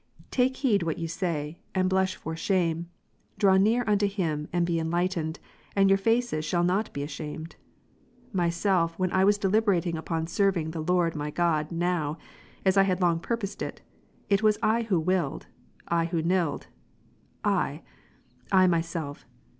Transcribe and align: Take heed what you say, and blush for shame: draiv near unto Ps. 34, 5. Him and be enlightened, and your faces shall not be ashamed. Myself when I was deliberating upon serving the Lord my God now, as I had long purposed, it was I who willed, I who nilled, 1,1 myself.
Take 0.31 0.57
heed 0.57 0.81
what 0.81 0.97
you 0.97 1.07
say, 1.07 1.59
and 1.75 1.87
blush 1.87 2.15
for 2.15 2.35
shame: 2.35 2.89
draiv 3.39 3.61
near 3.61 3.83
unto 3.85 4.07
Ps. 4.07 4.15
34, 4.15 4.15
5. 4.15 4.15
Him 4.39 4.47
and 4.51 4.65
be 4.65 4.79
enlightened, 4.79 5.39
and 5.75 5.89
your 5.91 5.97
faces 5.99 6.43
shall 6.43 6.63
not 6.63 6.91
be 6.91 7.03
ashamed. 7.03 7.55
Myself 8.33 8.97
when 8.97 9.11
I 9.11 9.23
was 9.23 9.37
deliberating 9.37 9.97
upon 9.97 10.25
serving 10.25 10.71
the 10.71 10.81
Lord 10.81 11.15
my 11.15 11.29
God 11.29 11.71
now, 11.71 12.17
as 12.65 12.77
I 12.77 12.81
had 12.81 12.99
long 12.99 13.19
purposed, 13.19 13.61
it 13.61 14.41
was 14.41 14.57
I 14.63 14.81
who 14.89 14.99
willed, 14.99 15.45
I 15.87 16.05
who 16.05 16.23
nilled, 16.23 16.65
1,1 17.43 17.91
myself. 18.71 19.27